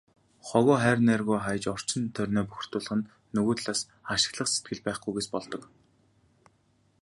Хогоо 0.47 0.75
хайр 0.83 0.99
найргүй 1.07 1.39
хаяж, 1.43 1.63
орчин 1.73 2.03
тойрноо 2.15 2.45
бохирдуулах 2.47 2.95
нь 2.97 3.09
нөгөө 3.35 3.53
талаас 3.57 3.81
ашиглах 4.13 4.49
сэтгэл 4.51 4.81
байхгүйгээс 4.85 5.27
болдог. 5.33 5.63